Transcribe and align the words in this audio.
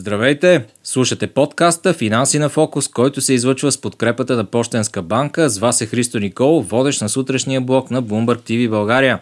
Здравейте! 0.00 0.64
Слушате 0.84 1.26
подкаста 1.26 1.92
Финанси 1.92 2.38
на 2.38 2.48
фокус, 2.48 2.88
който 2.88 3.20
се 3.20 3.34
излъчва 3.34 3.72
с 3.72 3.80
подкрепата 3.80 4.36
на 4.36 4.44
Пощенска 4.44 5.02
банка. 5.02 5.50
С 5.50 5.58
вас 5.58 5.80
е 5.80 5.86
Христо 5.86 6.18
Никол, 6.18 6.60
водещ 6.60 7.00
на 7.00 7.08
сутрешния 7.08 7.60
блок 7.60 7.90
на 7.90 8.02
Bloomberg 8.02 8.38
TV 8.38 8.70
България. 8.70 9.18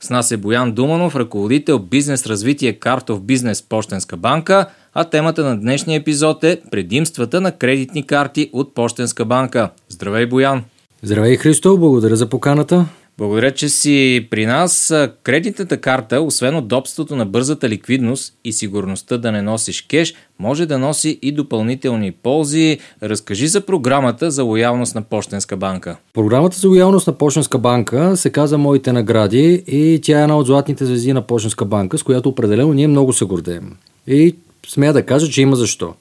С 0.00 0.10
нас 0.10 0.30
е 0.30 0.36
Боян 0.36 0.72
Думанов, 0.72 1.16
ръководител 1.16 1.78
бизнес 1.78 2.26
развитие 2.26 2.72
Картов 2.72 3.20
бизнес 3.20 3.62
Пощенска 3.62 4.16
банка, 4.16 4.66
а 4.94 5.04
темата 5.04 5.44
на 5.44 5.60
днешния 5.60 5.96
епизод 5.96 6.44
е 6.44 6.60
предимствата 6.70 7.40
на 7.40 7.52
кредитни 7.52 8.06
карти 8.06 8.50
от 8.52 8.74
Пощенска 8.74 9.24
банка. 9.24 9.70
Здравей, 9.88 10.26
Боян! 10.26 10.64
Здравей, 11.02 11.36
Христо! 11.36 11.78
Благодаря 11.78 12.16
за 12.16 12.28
поканата. 12.28 12.86
Благодаря, 13.18 13.50
че 13.50 13.68
си 13.68 14.26
при 14.30 14.46
нас. 14.46 14.94
Кредитната 15.22 15.76
карта, 15.80 16.20
освен 16.20 16.56
удобството 16.56 17.16
на 17.16 17.26
бързата 17.26 17.68
ликвидност 17.68 18.34
и 18.44 18.52
сигурността 18.52 19.18
да 19.18 19.32
не 19.32 19.42
носиш 19.42 19.82
кеш, 19.82 20.14
може 20.38 20.66
да 20.66 20.78
носи 20.78 21.18
и 21.22 21.32
допълнителни 21.32 22.12
ползи. 22.12 22.78
Разкажи 23.02 23.46
за 23.46 23.60
програмата 23.60 24.30
за 24.30 24.42
лоялност 24.42 24.94
на 24.94 25.02
Пощенска 25.02 25.56
банка. 25.56 25.96
Програмата 26.14 26.58
за 26.58 26.68
лоялност 26.68 27.06
на 27.06 27.12
Пощенска 27.12 27.58
банка 27.58 28.16
се 28.16 28.30
каза 28.30 28.58
Моите 28.58 28.92
награди 28.92 29.64
и 29.66 30.00
тя 30.02 30.18
е 30.18 30.22
една 30.22 30.38
от 30.38 30.46
златните 30.46 30.84
звезди 30.84 31.12
на 31.12 31.22
Пощенска 31.22 31.64
банка, 31.64 31.98
с 31.98 32.02
която 32.02 32.28
определено 32.28 32.72
ние 32.72 32.88
много 32.88 33.12
се 33.12 33.24
гордеем. 33.24 33.72
И 34.06 34.36
смея 34.68 34.92
да 34.92 35.02
кажа, 35.02 35.28
че 35.28 35.42
има 35.42 35.56
защо. 35.56 35.94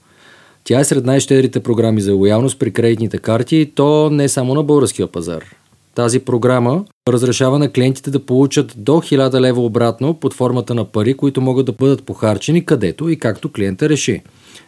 Тя 0.64 0.80
е 0.80 0.84
сред 0.84 1.06
най-щедрите 1.06 1.60
програми 1.60 2.02
за 2.02 2.14
лоялност 2.14 2.60
при 2.60 2.74
кредитните 2.74 3.18
карти 3.18 3.58
и 3.58 3.66
то 3.66 4.10
не 4.10 4.30
само 4.30 4.54
на 4.54 4.64
българския 4.64 5.08
пазар. 5.08 5.44
Тази 5.96 6.20
програма 6.20 6.86
разрешава 7.08 7.60
на 7.60 7.72
клиентите 7.72 8.12
да 8.12 8.26
получат 8.26 8.74
до 8.78 8.92
1000 8.92 9.40
лева 9.40 9.66
обратно 9.66 10.14
под 10.14 10.34
формата 10.34 10.76
на 10.76 10.86
пари, 10.86 11.14
които 11.14 11.42
могат 11.42 11.66
да 11.66 11.72
бъдат 11.72 12.04
похарчени 12.04 12.66
където 12.66 13.10
и 13.10 13.20
както 13.20 13.52
клиента 13.52 13.90
реши. 13.90 14.22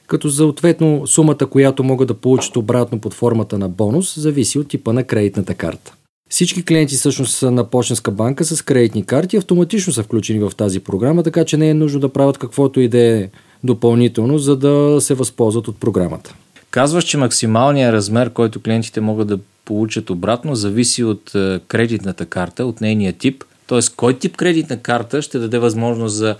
Като 0.07 0.31
съответно 0.31 1.08
сумата, 1.08 1.47
която 1.50 1.83
могат 1.83 2.08
да 2.08 2.13
получат 2.13 2.58
обратно 2.58 3.00
под 3.00 3.13
формата 3.13 3.58
на 3.58 3.69
бонус, 3.69 4.19
зависи 4.19 4.59
от 4.59 4.67
типа 4.67 4.94
на 4.94 5.03
кредитната 5.03 5.53
карта. 5.53 5.94
Всички 6.30 6.66
клиенти 6.66 6.95
всъщност 6.95 7.35
са 7.35 7.52
на 7.52 7.63
почтенска 7.63 8.11
банка 8.11 8.45
с 8.45 8.61
кредитни 8.61 9.05
карти 9.05 9.38
автоматично 9.38 9.94
са 9.94 10.03
включени 10.03 10.39
в 10.39 10.52
тази 10.57 10.80
програма, 10.80 11.23
така 11.23 11.45
че 11.45 11.57
не 11.57 11.69
е 11.69 11.73
нужно 11.73 12.00
да 12.00 12.09
правят 12.09 12.38
каквото 12.38 12.80
и 12.80 12.88
да 12.88 13.00
е 13.00 13.30
допълнително, 13.63 14.38
за 14.38 14.55
да 14.55 14.97
се 15.02 15.13
възползват 15.13 15.67
от 15.67 15.80
програмата. 15.80 16.35
Казваш, 16.72 17.03
че 17.03 17.17
максималният 17.17 17.94
размер, 17.94 18.30
който 18.30 18.61
клиентите 18.61 19.02
могат 19.02 19.28
да 19.28 19.39
получат 19.66 20.09
обратно, 20.09 20.55
зависи 20.55 21.03
от 21.03 21.35
е, 21.35 21.59
кредитната 21.67 22.25
карта, 22.25 22.66
от 22.66 22.81
нейния 22.81 23.13
тип. 23.13 23.44
Тоест, 23.67 23.95
кой 23.95 24.19
тип 24.19 24.35
кредитна 24.35 24.77
карта 24.77 25.22
ще 25.22 25.39
даде 25.39 25.59
възможност 25.59 26.16
за 26.16 26.35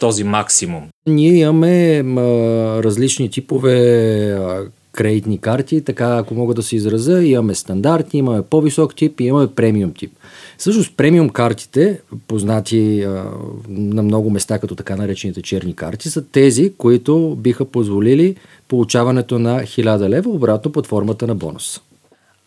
този 0.00 0.24
максимум? 0.24 0.82
Ние 1.06 1.38
имаме 1.38 2.02
м, 2.02 2.20
различни 2.82 3.30
типове 3.30 3.74
а, 4.30 4.66
кредитни 4.92 5.38
карти, 5.38 5.84
така 5.84 6.16
ако 6.16 6.34
мога 6.34 6.54
да 6.54 6.62
се 6.62 6.76
изразя, 6.76 7.24
имаме 7.24 7.54
стандартни, 7.54 8.18
имаме 8.18 8.42
по-висок 8.42 8.94
тип 8.94 9.20
и 9.20 9.24
имаме 9.24 9.46
премиум 9.46 9.92
тип. 9.92 10.12
Всъщност 10.58 10.96
премиум 10.96 11.28
картите, 11.28 12.00
познати 12.28 13.02
а, 13.02 13.24
на 13.68 14.02
много 14.02 14.30
места 14.30 14.58
като 14.58 14.74
така 14.74 14.96
наречените 14.96 15.42
черни 15.42 15.74
карти, 15.74 16.10
са 16.10 16.24
тези, 16.24 16.72
които 16.78 17.36
биха 17.40 17.64
позволили 17.64 18.36
получаването 18.68 19.38
на 19.38 19.60
1000 19.62 20.08
лева 20.08 20.30
обратно 20.30 20.72
под 20.72 20.86
формата 20.86 21.26
на 21.26 21.34
бонус. 21.34 21.80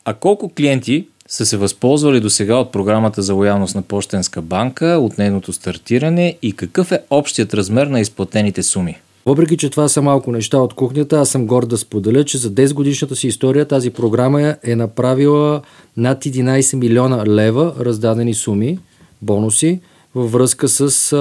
А 0.06 0.14
колко 0.14 0.50
клиенти 0.50 1.08
са 1.28 1.46
се 1.46 1.58
възползвали 1.58 2.20
до 2.20 2.30
сега 2.30 2.56
от 2.56 2.72
програмата 2.72 3.22
за 3.22 3.34
лоялност 3.34 3.76
на 3.76 3.82
Пощенска 3.82 4.42
банка, 4.42 4.86
от 4.86 5.18
нейното 5.18 5.54
стартиране 5.54 6.38
и 6.42 6.54
какъв 6.54 6.92
е 6.92 7.00
общият 7.10 7.54
размер 7.54 7.88
на 7.88 8.00
изплатените 8.00 8.64
суми? 8.64 8.98
Въпреки, 9.26 9.58
че 9.58 9.70
това 9.70 9.88
са 9.88 10.02
малко 10.02 10.32
неща 10.32 10.58
от 10.58 10.74
кухнята, 10.74 11.20
аз 11.20 11.30
съм 11.30 11.48
горд 11.48 11.70
да 11.70 11.78
споделя, 11.78 12.24
че 12.24 12.38
за 12.38 12.52
10 12.52 12.74
годишната 12.74 13.16
си 13.16 13.28
история 13.28 13.66
тази 13.66 13.90
програма 13.90 14.56
е 14.64 14.76
направила 14.76 15.62
над 15.98 16.26
11 16.26 16.76
милиона 16.76 17.26
лева 17.28 17.74
раздадени 17.80 18.34
суми, 18.34 18.80
бонуси, 19.22 19.80
във 20.16 20.32
връзка 20.32 20.68
с 20.68 21.14
а, 21.14 21.18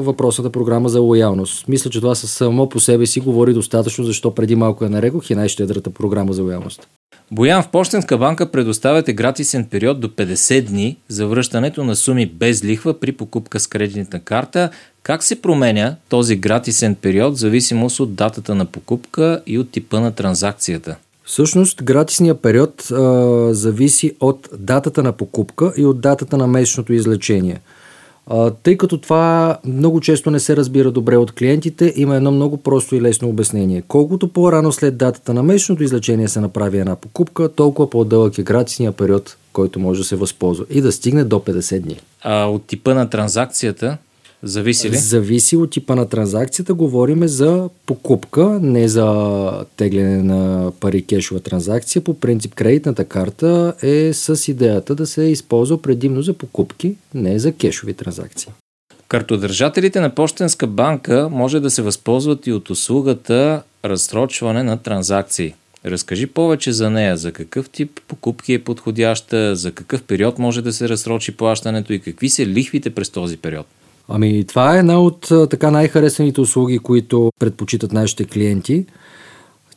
въпросната 0.00 0.50
програма 0.50 0.88
за 0.88 1.00
лоялност. 1.00 1.68
Мисля, 1.68 1.90
че 1.90 2.00
това 2.00 2.14
само 2.14 2.68
по 2.68 2.80
себе 2.80 3.06
си 3.06 3.20
говори 3.20 3.52
достатъчно, 3.52 4.04
защо 4.04 4.34
преди 4.34 4.56
малко 4.56 4.84
я 4.84 4.90
нарекох 4.90 5.30
и 5.30 5.34
най-щедрата 5.34 5.90
програма 5.90 6.32
за 6.32 6.42
лоялност. 6.42 6.88
Боян, 7.30 7.62
в 7.62 7.68
Пощенска 7.68 8.18
банка 8.18 8.50
предоставяте 8.50 9.12
гратисен 9.12 9.64
период 9.64 10.00
до 10.00 10.08
50 10.08 10.62
дни 10.62 10.96
за 11.08 11.26
връщането 11.26 11.84
на 11.84 11.96
суми 11.96 12.26
без 12.26 12.64
лихва 12.64 13.00
при 13.00 13.12
покупка 13.12 13.60
с 13.60 13.66
кредитна 13.66 14.20
карта. 14.20 14.70
Как 15.02 15.22
се 15.22 15.42
променя 15.42 15.96
този 16.08 16.36
гратисен 16.36 16.94
период 16.94 17.34
в 17.34 17.38
зависимост 17.38 18.00
от 18.00 18.14
датата 18.14 18.54
на 18.54 18.64
покупка 18.64 19.42
и 19.46 19.58
от 19.58 19.70
типа 19.70 20.00
на 20.00 20.12
транзакцията? 20.12 20.96
Всъщност, 21.24 21.84
гратисният 21.84 22.42
период 22.42 22.90
а, 22.90 23.54
зависи 23.54 24.12
от 24.20 24.48
датата 24.58 25.02
на 25.02 25.12
покупка 25.12 25.72
и 25.76 25.86
от 25.86 26.00
датата 26.00 26.36
на 26.36 26.46
месечното 26.46 26.92
излечение– 26.92 27.60
тъй 28.62 28.76
като 28.76 28.98
това 28.98 29.58
много 29.64 30.00
често 30.00 30.30
не 30.30 30.40
се 30.40 30.56
разбира 30.56 30.90
добре 30.90 31.16
от 31.16 31.32
клиентите, 31.32 31.92
има 31.96 32.16
едно 32.16 32.30
много 32.30 32.56
просто 32.56 32.96
и 32.96 33.02
лесно 33.02 33.28
обяснение. 33.28 33.82
Колкото 33.88 34.28
по-рано 34.28 34.72
след 34.72 34.96
датата 34.96 35.34
на 35.34 35.42
месечното 35.42 35.82
излечение 35.82 36.28
се 36.28 36.40
направи 36.40 36.78
една 36.78 36.96
покупка, 36.96 37.48
толкова 37.48 37.90
по-дълъг 37.90 38.38
е 38.38 38.42
гратисния 38.42 38.92
период, 38.92 39.36
който 39.52 39.80
може 39.80 40.00
да 40.00 40.04
се 40.04 40.16
възползва 40.16 40.64
и 40.70 40.80
да 40.80 40.92
стигне 40.92 41.24
до 41.24 41.36
50 41.36 41.80
дни. 41.80 42.00
А 42.22 42.44
от 42.44 42.66
типа 42.66 42.94
на 42.94 43.10
транзакцията 43.10 43.96
Зависи 44.44 44.90
ли? 44.90 44.96
Зависи 44.96 45.56
от 45.56 45.70
типа 45.70 45.94
на 45.94 46.08
транзакцията. 46.08 46.74
Говориме 46.74 47.28
за 47.28 47.68
покупка, 47.86 48.58
не 48.62 48.88
за 48.88 49.64
тегляне 49.76 50.22
на 50.22 50.72
пари 50.80 51.02
кешова 51.02 51.40
транзакция. 51.40 52.02
По 52.02 52.14
принцип 52.14 52.54
кредитната 52.54 53.04
карта 53.04 53.74
е 53.82 54.12
с 54.12 54.48
идеята 54.48 54.94
да 54.94 55.06
се 55.06 55.22
използва 55.22 55.82
предимно 55.82 56.22
за 56.22 56.32
покупки, 56.32 56.94
не 57.14 57.38
за 57.38 57.52
кешови 57.52 57.94
транзакции. 57.94 58.52
Картодържателите 59.08 60.00
на 60.00 60.14
Пощенска 60.14 60.66
банка 60.66 61.28
може 61.32 61.60
да 61.60 61.70
се 61.70 61.82
възползват 61.82 62.46
и 62.46 62.52
от 62.52 62.70
услугата 62.70 63.62
разсрочване 63.84 64.62
на 64.62 64.76
транзакции. 64.76 65.54
Разкажи 65.86 66.26
повече 66.26 66.72
за 66.72 66.90
нея, 66.90 67.16
за 67.16 67.32
какъв 67.32 67.68
тип 67.68 68.00
покупки 68.08 68.52
е 68.52 68.64
подходяща, 68.64 69.56
за 69.56 69.72
какъв 69.72 70.02
период 70.02 70.38
може 70.38 70.62
да 70.62 70.72
се 70.72 70.88
разсрочи 70.88 71.36
плащането 71.36 71.92
и 71.92 72.00
какви 72.00 72.28
са 72.28 72.46
лихвите 72.46 72.90
през 72.90 73.10
този 73.10 73.36
период. 73.36 73.66
Ами, 74.08 74.44
това 74.44 74.76
е 74.76 74.78
една 74.78 75.00
от 75.00 75.28
така 75.50 75.70
най-харесаните 75.70 76.40
услуги, 76.40 76.78
които 76.78 77.32
предпочитат 77.38 77.92
нашите 77.92 78.24
клиенти. 78.24 78.86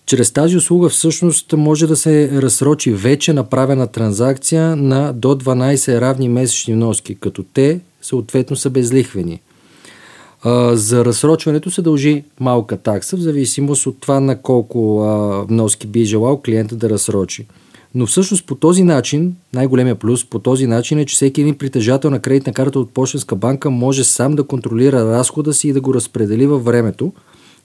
Чрез 0.05 0.31
тази 0.31 0.57
услуга 0.57 0.89
всъщност 0.89 1.53
може 1.53 1.87
да 1.87 1.95
се 1.95 2.41
разсрочи 2.41 2.91
вече 2.91 3.33
направена 3.33 3.87
транзакция 3.87 4.75
на 4.75 5.13
до 5.13 5.27
12 5.27 6.01
равни 6.01 6.29
месечни 6.29 6.73
вноски, 6.73 7.15
като 7.15 7.43
те 7.43 7.79
съответно 8.01 8.55
са 8.55 8.69
безлихвени. 8.69 9.41
За 10.71 11.05
разсрочването 11.05 11.71
се 11.71 11.81
дължи 11.81 12.23
малка 12.39 12.77
такса, 12.77 13.17
в 13.17 13.19
зависимост 13.19 13.85
от 13.85 13.99
това 13.99 14.19
на 14.19 14.41
колко 14.41 14.99
вноски 15.49 15.87
би 15.87 16.05
желал 16.05 16.41
клиента 16.41 16.75
да 16.75 16.89
разсрочи. 16.89 17.47
Но 17.95 18.05
всъщност 18.05 18.45
по 18.45 18.55
този 18.55 18.83
начин, 18.83 19.35
най-големия 19.53 19.95
плюс 19.95 20.25
по 20.25 20.39
този 20.39 20.67
начин 20.67 20.99
е, 20.99 21.05
че 21.05 21.15
всеки 21.15 21.41
един 21.41 21.57
притежател 21.57 22.09
на 22.09 22.19
кредитна 22.19 22.53
карта 22.53 22.79
от 22.79 22.93
Почтенска 22.93 23.35
банка 23.35 23.69
може 23.69 24.03
сам 24.03 24.35
да 24.35 24.43
контролира 24.43 25.05
разхода 25.05 25.53
си 25.53 25.67
и 25.67 25.73
да 25.73 25.81
го 25.81 25.93
разпредели 25.93 26.47
във 26.47 26.65
времето, 26.65 27.13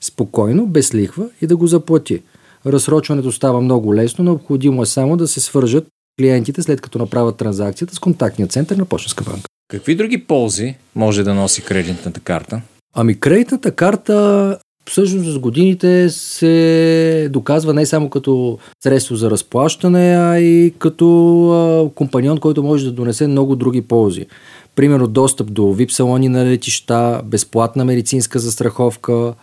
спокойно, 0.01 0.67
без 0.67 0.95
лихва 0.95 1.27
и 1.43 1.47
да 1.47 1.57
го 1.57 1.67
заплати. 1.67 2.23
Разсрочването 2.67 3.33
става 3.33 3.61
много 3.61 3.95
лесно, 3.95 4.25
необходимо 4.25 4.83
е 4.83 4.87
само 4.87 5.17
да 5.17 5.29
се 5.29 5.41
свържат 5.41 5.87
клиентите 6.19 6.63
след 6.63 6.81
като 6.81 6.99
направят 6.99 7.37
транзакцията 7.37 7.95
с 7.95 7.99
контактния 7.99 8.49
център 8.49 8.77
на 8.77 8.85
Почтенска 8.85 9.25
банка. 9.25 9.49
Какви 9.69 9.95
други 9.95 10.19
ползи 10.19 10.75
може 10.95 11.23
да 11.23 11.35
носи 11.35 11.63
кредитната 11.63 12.21
карта? 12.21 12.61
Ами 12.95 13.21
кредитната 13.21 13.73
карта 13.73 14.59
всъщност 14.91 15.33
с 15.33 15.39
годините 15.39 16.11
се 16.11 17.29
доказва 17.33 17.75
не 17.75 17.87
само 17.87 18.11
като 18.11 18.59
средство 18.85 19.17
за 19.17 19.31
разплащане, 19.31 20.17
а 20.17 20.39
и 20.39 20.75
като 20.79 21.91
компаньон, 21.95 22.39
който 22.39 22.63
може 22.63 22.85
да 22.85 22.93
донесе 22.93 23.27
много 23.27 23.57
други 23.57 23.83
ползи. 23.83 24.27
Примерно 24.77 25.07
достъп 25.07 25.53
до 25.53 25.63
VIP 25.63 25.91
салони 25.91 26.29
на 26.29 26.45
летища, 26.45 27.23
безплатна 27.25 27.85
медицинска 27.85 28.39
застраховка, 28.39 29.35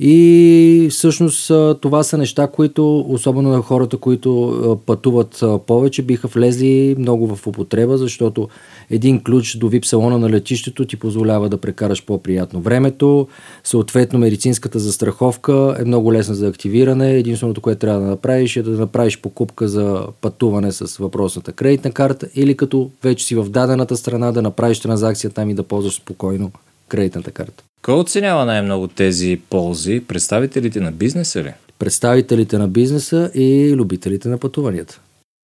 и 0.00 0.88
всъщност 0.90 1.52
това 1.80 2.02
са 2.02 2.18
неща, 2.18 2.46
които, 2.46 3.00
особено 3.00 3.50
на 3.50 3.62
хората, 3.62 3.96
които 3.96 4.80
пътуват 4.86 5.44
повече, 5.66 6.02
биха 6.02 6.28
влезли 6.28 6.96
много 6.98 7.36
в 7.36 7.46
употреба, 7.46 7.98
защото 7.98 8.48
един 8.90 9.22
ключ 9.24 9.56
до 9.58 9.70
VIP 9.70 9.84
салона 9.84 10.18
на 10.18 10.30
летището 10.30 10.84
ти 10.84 10.96
позволява 10.96 11.48
да 11.48 11.56
прекараш 11.56 12.04
по-приятно 12.04 12.60
времето. 12.60 13.28
Съответно, 13.64 14.18
медицинската 14.18 14.78
застраховка 14.78 15.76
е 15.78 15.84
много 15.84 16.12
лесна 16.12 16.34
за 16.34 16.48
активиране. 16.48 17.12
Единственото, 17.12 17.60
което 17.60 17.78
трябва 17.78 18.00
да 18.00 18.06
направиш 18.06 18.56
е 18.56 18.62
да 18.62 18.70
направиш 18.70 19.20
покупка 19.20 19.68
за 19.68 20.06
пътуване 20.20 20.72
с 20.72 20.96
въпросната 20.96 21.52
кредитна 21.52 21.90
карта 21.90 22.28
или 22.34 22.56
като 22.56 22.90
вече 23.02 23.24
си 23.24 23.34
в 23.34 23.48
дадената 23.48 23.96
страна 23.96 24.32
да 24.32 24.42
направиш 24.42 24.80
транзакция 24.80 25.30
там 25.30 25.50
и 25.50 25.54
да 25.54 25.62
ползваш 25.62 25.94
спокойно 25.94 26.50
кредитната 26.88 27.30
карта. 27.30 27.64
Кой 27.86 27.94
оценява 27.94 28.44
най-много 28.44 28.88
тези 28.88 29.40
ползи? 29.50 30.02
Представителите 30.08 30.80
на 30.80 30.92
бизнеса 30.92 31.44
ли? 31.44 31.52
Представителите 31.78 32.58
на 32.58 32.68
бизнеса 32.68 33.30
и 33.34 33.74
любителите 33.76 34.28
на 34.28 34.38
пътуванията. 34.38 35.00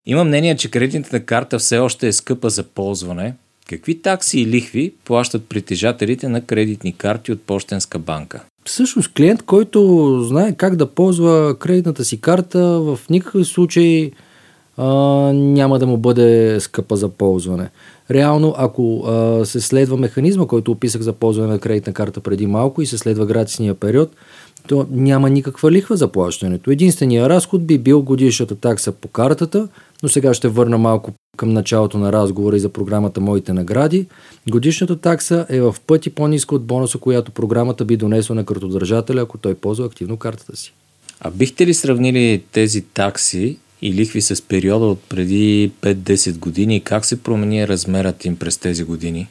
Има 0.07 0.25
мнение, 0.25 0.57
че 0.57 0.71
кредитната 0.71 1.25
карта 1.25 1.59
все 1.59 1.79
още 1.79 2.09
е 2.09 2.13
скъпа 2.13 2.51
за 2.51 2.63
ползване. 2.63 3.35
Какви 3.69 4.03
такси 4.03 4.41
и 4.41 4.47
лихви 4.47 4.93
плащат 5.05 5.49
притежателите 5.49 6.29
на 6.29 6.41
кредитни 6.41 6.93
карти 6.93 7.33
от 7.33 7.43
Пощенска 7.43 7.99
банка? 7.99 8.45
Всъщност 8.65 9.13
клиент, 9.13 9.43
който 9.43 10.19
знае 10.29 10.55
как 10.57 10.77
да 10.77 10.87
ползва 10.87 11.59
кредитната 11.59 12.05
си 12.05 12.21
карта, 12.21 12.81
в 12.81 12.99
никакъв 13.11 13.47
случай 13.47 14.11
а, 14.77 14.87
няма 15.33 15.79
да 15.79 15.87
му 15.87 15.97
бъде 15.97 16.61
скъпа 16.61 16.97
за 16.97 17.09
ползване. 17.09 17.71
Реално, 18.11 18.55
ако 18.59 19.05
а, 19.07 19.45
се 19.45 19.61
следва 19.61 19.97
механизма, 19.97 20.47
който 20.47 20.73
описах 20.73 21.03
за 21.03 21.13
ползване 21.13 21.53
на 21.53 21.59
кредитна 21.59 21.93
карта 21.93 22.21
преди 22.21 22.47
малко 22.47 22.83
и 22.83 22.87
се 22.87 22.99
следва 22.99 23.27
гратисния 23.27 23.75
период, 23.75 24.11
то 24.69 24.87
няма 24.91 25.31
никаква 25.31 25.73
лихва 25.73 25.97
за 25.97 26.09
плащането. 26.09 26.71
Единственият 26.71 27.29
разход 27.29 27.67
би 27.67 27.79
бил 27.79 28.03
годишната 28.03 28.55
такса 28.55 28.93
по 28.93 29.09
картата, 29.09 29.69
но 30.03 30.09
сега 30.09 30.35
ще 30.35 30.49
върна 30.49 30.79
малко 30.79 31.13
към 31.37 31.53
началото 31.53 31.99
на 31.99 32.13
разговора 32.13 32.57
и 32.57 32.61
за 32.61 32.69
програмата 32.69 33.21
Моите 33.21 33.53
награди. 33.53 34.07
Годишната 34.51 34.97
такса 34.97 35.47
е 35.49 35.61
в 35.61 35.77
пъти 35.87 36.11
по-ниска 36.11 36.55
от 36.55 36.65
бонуса, 36.65 36.99
която 36.99 37.33
програмата 37.33 37.85
би 37.85 37.97
донесла 37.97 38.35
на 38.35 38.45
картодържателя, 38.45 39.21
ако 39.21 39.39
той 39.39 39.55
ползва 39.55 39.87
активно 39.87 40.17
картата 40.17 40.57
си. 40.57 40.73
А 41.21 41.31
бихте 41.31 41.67
ли 41.67 41.75
сравнили 41.75 42.43
тези 42.53 42.81
такси 42.81 43.59
и 43.83 43.95
лихви 43.95 44.21
с 44.23 44.43
периода 44.43 44.87
от 44.87 45.01
преди 45.09 45.73
5-10 45.83 46.39
години 46.39 46.81
как 46.81 47.05
се 47.05 47.23
промени 47.23 47.69
размерът 47.69 48.25
им 48.25 48.37
през 48.37 48.59
тези 48.59 48.85
години? 48.85 49.29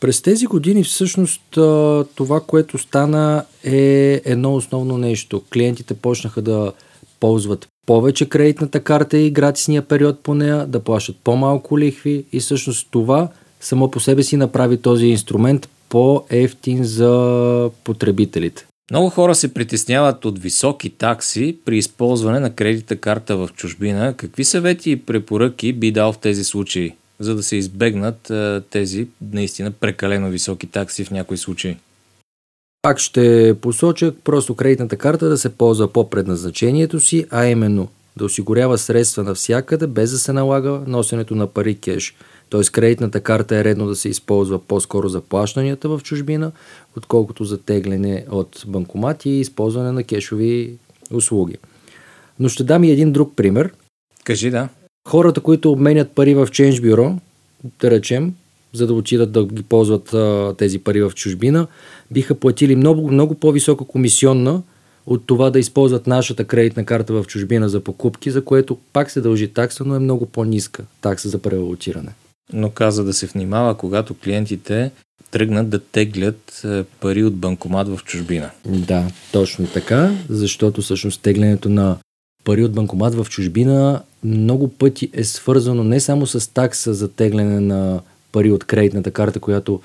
През 0.00 0.22
тези 0.22 0.46
години 0.46 0.84
всъщност 0.84 1.42
това, 2.14 2.40
което 2.46 2.78
стана 2.78 3.44
е 3.64 4.20
едно 4.24 4.54
основно 4.54 4.98
нещо. 4.98 5.42
Клиентите 5.52 5.94
почнаха 5.94 6.42
да 6.42 6.72
ползват 7.20 7.68
повече 7.86 8.28
кредитната 8.28 8.80
карта 8.80 9.18
и 9.18 9.30
гратисния 9.30 9.82
период 9.82 10.20
по 10.20 10.34
нея, 10.34 10.66
да 10.66 10.80
плащат 10.80 11.16
по-малко 11.24 11.78
лихви 11.78 12.24
и 12.32 12.40
всъщност 12.40 12.88
това 12.90 13.28
само 13.60 13.90
по 13.90 14.00
себе 14.00 14.22
си 14.22 14.36
направи 14.36 14.76
този 14.76 15.06
инструмент 15.06 15.68
по-ефтин 15.88 16.84
за 16.84 17.70
потребителите. 17.84 18.66
Много 18.90 19.10
хора 19.10 19.34
се 19.34 19.54
притесняват 19.54 20.24
от 20.24 20.38
високи 20.38 20.90
такси 20.90 21.58
при 21.64 21.78
използване 21.78 22.40
на 22.40 22.54
кредитна 22.54 22.96
карта 22.96 23.36
в 23.36 23.48
чужбина. 23.56 24.14
Какви 24.16 24.44
съвети 24.44 24.90
и 24.90 24.96
препоръки 24.96 25.72
би 25.72 25.92
дал 25.92 26.12
в 26.12 26.18
тези 26.18 26.44
случаи, 26.44 26.94
за 27.20 27.34
да 27.34 27.42
се 27.42 27.56
избегнат 27.56 28.32
тези 28.70 29.08
наистина 29.32 29.70
прекалено 29.70 30.28
високи 30.28 30.66
такси 30.66 31.04
в 31.04 31.10
някои 31.10 31.36
случаи? 31.36 31.76
Пак 32.82 32.98
ще 32.98 33.54
посоча 33.60 34.14
просто 34.24 34.54
кредитната 34.54 34.96
карта 34.96 35.28
да 35.28 35.38
се 35.38 35.48
ползва 35.48 35.92
по 35.92 36.10
предназначението 36.10 37.00
си, 37.00 37.26
а 37.30 37.46
именно 37.46 37.88
да 38.16 38.24
осигурява 38.24 38.78
средства 38.78 39.22
навсякъде, 39.22 39.86
без 39.86 40.10
да 40.10 40.18
се 40.18 40.32
налага 40.32 40.80
носенето 40.86 41.34
на 41.34 41.46
пари 41.46 41.74
кеш. 41.74 42.14
Т.е. 42.50 42.62
кредитната 42.72 43.20
карта 43.20 43.56
е 43.56 43.64
редно 43.64 43.86
да 43.86 43.96
се 43.96 44.08
използва 44.08 44.58
по-скоро 44.58 45.08
за 45.08 45.20
плащанията 45.20 45.88
в 45.88 46.00
чужбина, 46.04 46.52
отколкото 46.96 47.44
за 47.44 47.58
тегляне 47.58 48.24
от 48.30 48.64
банкомати 48.66 49.30
и 49.30 49.40
използване 49.40 49.92
на 49.92 50.04
кешови 50.04 50.74
услуги. 51.12 51.56
Но 52.40 52.48
ще 52.48 52.64
дам 52.64 52.84
и 52.84 52.90
един 52.90 53.12
друг 53.12 53.36
пример. 53.36 53.72
Кажи 54.24 54.50
да. 54.50 54.68
Хората, 55.08 55.40
които 55.40 55.72
обменят 55.72 56.10
пари 56.10 56.34
в 56.34 56.46
Change 56.46 56.80
Bureau, 56.80 57.18
да 57.80 57.90
речем, 57.90 58.34
за 58.72 58.86
да 58.86 58.94
отидат 58.94 59.32
да 59.32 59.46
ги 59.46 59.62
ползват 59.62 60.14
а, 60.14 60.54
тези 60.58 60.78
пари 60.78 61.02
в 61.02 61.12
чужбина, 61.14 61.66
биха 62.10 62.34
платили 62.34 62.76
много, 62.76 63.10
много 63.10 63.34
по-висока 63.34 63.84
комисионна 63.84 64.62
от 65.06 65.26
това 65.26 65.50
да 65.50 65.58
използват 65.58 66.06
нашата 66.06 66.44
кредитна 66.44 66.84
карта 66.84 67.12
в 67.12 67.26
чужбина 67.26 67.68
за 67.68 67.80
покупки, 67.80 68.30
за 68.30 68.44
което 68.44 68.78
пак 68.92 69.10
се 69.10 69.20
дължи 69.20 69.48
такса, 69.48 69.84
но 69.84 69.94
е 69.94 69.98
много 69.98 70.26
по-ниска 70.26 70.84
такса 71.00 71.28
за 71.28 71.38
превалутиране. 71.38 72.12
Но 72.52 72.70
каза 72.70 73.04
да 73.04 73.12
се 73.12 73.26
внимава, 73.26 73.76
когато 73.76 74.14
клиентите 74.14 74.90
тръгнат 75.30 75.68
да 75.68 75.78
теглят 75.78 76.62
е, 76.64 76.84
пари 76.84 77.24
от 77.24 77.36
банкомат 77.36 77.88
в 77.88 78.04
чужбина. 78.04 78.50
Да, 78.66 79.06
точно 79.32 79.66
така, 79.66 80.12
защото 80.28 80.82
всъщност 80.82 81.22
теглянето 81.22 81.68
на 81.68 81.96
пари 82.44 82.64
от 82.64 82.72
банкомат 82.72 83.14
в 83.14 83.26
чужбина 83.30 84.02
много 84.24 84.68
пъти 84.68 85.10
е 85.12 85.24
свързано 85.24 85.84
не 85.84 86.00
само 86.00 86.26
с 86.26 86.52
такса 86.52 86.94
за 86.94 87.08
тегляне 87.08 87.60
на 87.60 88.00
пари 88.32 88.52
от 88.52 88.64
кредитната 88.64 89.10
карта, 89.10 89.40
която 89.40 89.80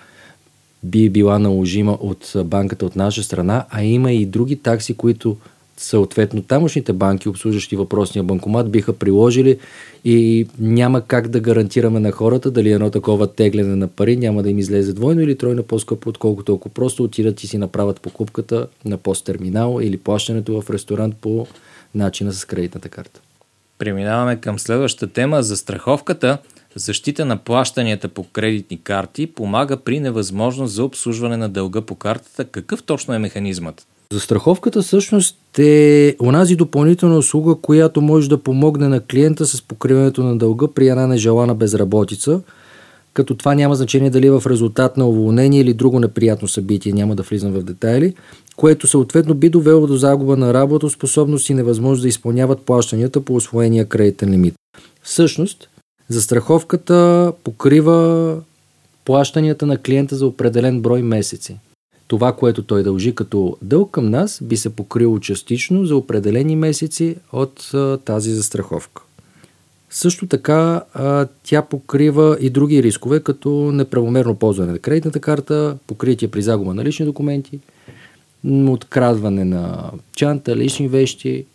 би 0.84 1.10
била 1.10 1.40
наложима 1.40 1.92
от 1.92 2.32
банката 2.46 2.86
от 2.86 2.96
наша 2.96 3.24
страна, 3.24 3.66
а 3.70 3.84
има 3.84 4.12
и 4.12 4.26
други 4.26 4.56
такси, 4.56 4.94
които 4.94 5.38
съответно 5.82 6.42
тамошните 6.42 6.94
банки, 6.94 7.30
обслужващи 7.30 7.76
въпросния 7.76 8.24
банкомат, 8.24 8.72
биха 8.72 8.94
приложили 8.94 9.60
и 10.06 10.48
няма 10.60 11.02
как 11.02 11.28
да 11.28 11.40
гарантираме 11.40 12.00
на 12.00 12.12
хората 12.12 12.52
дали 12.52 12.72
едно 12.72 12.90
такова 12.90 13.34
тегляне 13.34 13.76
на 13.76 13.88
пари 13.88 14.18
няма 14.18 14.44
да 14.44 14.50
им 14.50 14.60
излезе 14.60 14.94
двойно 14.94 15.22
или 15.22 15.38
тройно 15.38 15.64
по-скъпо, 15.64 16.10
отколкото 16.10 16.54
ако 16.56 16.70
просто 16.70 17.04
отидат 17.04 17.44
и 17.44 17.48
си 17.48 17.58
направят 17.58 18.02
покупката 18.02 18.68
на 18.86 18.98
посттерминал 18.98 19.80
или 19.82 19.98
плащането 19.98 20.62
в 20.62 20.70
ресторант 20.70 21.16
по 21.22 21.48
начина 21.96 22.34
с 22.34 22.46
кредитната 22.46 22.90
карта. 22.90 23.22
Преминаваме 23.78 24.42
към 24.42 24.60
следващата 24.60 25.14
тема 25.14 25.44
за 25.44 25.58
страховката. 25.58 26.38
Защита 26.76 27.26
на 27.26 27.38
плащанията 27.38 28.08
по 28.08 28.24
кредитни 28.24 28.82
карти 28.84 29.28
помага 29.28 29.78
при 29.78 30.00
невъзможност 30.00 30.74
за 30.74 30.84
обслужване 30.84 31.38
на 31.38 31.50
дълга 31.50 31.82
по 31.82 31.96
картата. 31.96 32.46
Какъв 32.46 32.84
точно 32.84 33.14
е 33.14 33.20
механизмът? 33.20 33.88
Застраховката 34.12 34.82
всъщност 34.82 35.60
е 35.60 36.16
онази 36.22 36.56
допълнителна 36.56 37.18
услуга, 37.18 37.56
която 37.62 38.02
може 38.02 38.30
да 38.30 38.38
помогне 38.38 38.88
на 38.88 39.00
клиента 39.00 39.46
с 39.46 39.62
покриването 39.62 40.24
на 40.24 40.38
дълга 40.38 40.68
при 40.68 40.88
една 40.88 41.08
нежелана 41.08 41.56
безработица, 41.56 42.42
като 43.14 43.36
това 43.36 43.56
няма 43.56 43.76
значение 43.76 44.10
дали 44.10 44.28
е 44.28 44.32
в 44.32 44.44
резултат 44.48 44.98
на 44.98 45.08
уволнение 45.08 45.62
или 45.62 45.74
друго 45.74 46.00
неприятно 46.00 46.48
събитие, 46.48 46.94
няма 46.94 47.16
да 47.16 47.24
влизам 47.24 47.52
в 47.52 47.64
детайли, 47.64 48.14
което 48.56 48.88
съответно 48.88 49.34
би 49.34 49.50
довело 49.50 49.88
до 49.88 49.98
загуба 49.98 50.38
на 50.38 50.54
работоспособност 50.54 51.50
и 51.50 51.54
невъзможност 51.54 52.02
да 52.02 52.08
изпълняват 52.08 52.62
плащанията 52.62 53.22
по 53.22 53.36
освоения 53.36 53.86
кредитен 53.86 54.32
лимит. 54.32 54.54
Всъщност, 55.04 55.70
застраховката 56.10 57.34
покрива 57.44 58.38
плащанията 59.06 59.66
на 59.66 59.78
клиента 59.78 60.16
за 60.16 60.28
определен 60.28 60.82
брой 60.82 61.02
месеци 61.02 61.58
това, 62.12 62.34
което 62.34 62.64
той 62.64 62.84
дължи 62.84 63.16
като 63.16 63.58
дълг 63.62 63.92
към 63.92 64.10
нас, 64.10 64.40
би 64.44 64.58
се 64.58 64.70
покрило 64.70 65.20
частично 65.20 65.86
за 65.86 65.96
определени 65.96 66.56
месеци 66.56 67.16
от 67.32 67.72
тази 68.06 68.34
застраховка. 68.34 69.02
Също 69.90 70.28
така 70.28 70.82
тя 71.44 71.62
покрива 71.62 72.38
и 72.40 72.50
други 72.50 72.84
рискове, 72.84 73.20
като 73.20 73.50
неправомерно 73.50 74.36
ползване 74.36 74.72
на 74.72 74.80
кредитната 74.80 75.20
карта, 75.20 75.78
покритие 75.88 76.28
при 76.28 76.42
загуба 76.42 76.74
на 76.74 76.84
лични 76.84 77.06
документи, 77.06 77.60
открадване 78.68 79.46
на 79.46 79.92
чанта, 80.16 80.56
лични 80.56 80.88
вещи. 80.88 81.46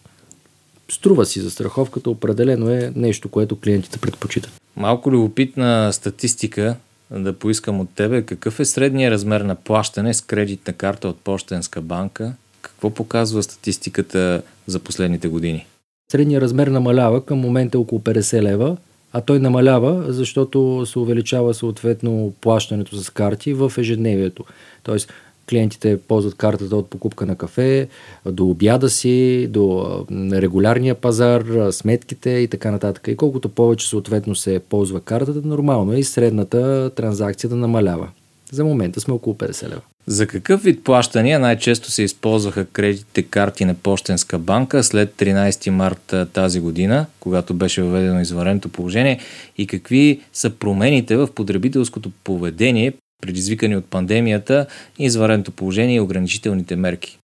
Струва 0.91 1.27
си 1.27 1.41
застраховката, 1.41 2.11
определено 2.11 2.71
е 2.71 2.93
нещо, 2.97 3.29
което 3.29 3.61
клиентите 3.61 3.99
предпочитат. 3.99 4.53
Малко 4.77 5.13
любопитна 5.13 5.93
статистика 5.93 6.77
да 7.11 7.33
поискам 7.33 7.81
от 7.81 7.89
тебе 7.95 8.23
какъв 8.23 8.61
е 8.61 8.65
средният 8.65 9.13
размер 9.13 9.41
на 9.41 9.55
плащане 9.55 10.15
с 10.15 10.21
кредитна 10.21 10.73
карта 10.73 11.09
от 11.09 11.21
Пощенска 11.21 11.81
банка? 11.81 12.33
Какво 12.63 12.91
показва 12.91 13.43
статистиката 13.43 14.43
за 14.67 14.79
последните 14.79 15.29
години? 15.29 15.67
Средният 16.13 16.43
размер 16.43 16.67
намалява 16.67 17.25
към 17.25 17.39
момента 17.39 17.79
около 17.79 18.01
50 18.01 18.43
лева, 18.43 18.77
а 19.13 19.21
той 19.21 19.39
намалява, 19.39 20.13
защото 20.13 20.87
се 20.87 20.99
увеличава 20.99 21.55
съответно 21.55 22.33
плащането 22.41 22.97
с 22.97 23.11
карти 23.11 23.55
в 23.55 23.73
ежедневието. 23.79 24.45
Тоест, 24.83 25.13
клиентите 25.51 25.99
ползват 26.09 26.35
картата 26.35 26.77
от 26.77 26.91
покупка 26.91 27.27
на 27.27 27.37
кафе, 27.37 27.89
до 28.27 28.47
обяда 28.51 28.91
си, 28.91 29.47
до 29.51 29.87
регулярния 30.33 30.95
пазар, 30.95 31.45
сметките 31.71 32.31
и 32.31 32.49
така 32.49 32.71
нататък. 32.71 33.09
И 33.09 33.17
колкото 33.17 33.49
повече 33.49 33.89
съответно 33.89 34.35
се 34.35 34.61
ползва 34.69 35.01
картата, 35.01 35.49
нормално 35.49 35.93
е 35.93 35.99
и 35.99 36.05
средната 36.05 36.91
транзакция 36.97 37.51
да 37.51 37.57
намалява. 37.57 38.09
За 38.53 38.65
момента 38.65 39.01
сме 39.01 39.15
около 39.15 39.37
50 39.37 39.69
лева. 39.69 39.81
За 40.07 40.27
какъв 40.27 40.63
вид 40.63 40.85
плащания 40.85 41.39
най-често 41.39 41.91
се 41.91 42.03
използваха 42.03 42.67
кредитните 42.67 43.23
карти 43.23 43.65
на 43.65 43.75
Пощенска 43.75 44.39
банка 44.39 44.83
след 44.83 45.15
13 45.15 45.71
марта 45.71 46.27
тази 46.33 46.61
година, 46.61 47.07
когато 47.21 47.55
беше 47.55 47.83
въведено 47.83 48.21
извънредното 48.21 48.69
положение 48.69 49.21
и 49.59 49.67
какви 49.67 50.21
са 50.33 50.51
промените 50.51 51.17
в 51.17 51.29
потребителското 51.35 52.11
поведение 52.25 52.93
предизвикани 53.23 53.77
от 53.77 53.85
пандемията, 53.85 54.67
извънредното 54.99 55.53
положение 55.53 55.97
и 55.97 56.01
ограничителните 56.01 56.77
мерки. 56.77 57.19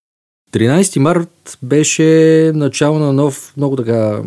13 0.52 0.98
март 0.98 1.58
беше 1.62 2.52
начало 2.54 2.98
на 2.98 3.12
нов, 3.12 3.52
много 3.56 3.76
така 3.76 4.22